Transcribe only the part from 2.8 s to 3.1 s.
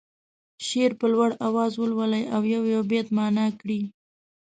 بیت